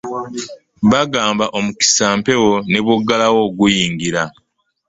[0.91, 4.23] Bagamba omukisa mpewo ne bw'oggalawo guyingira.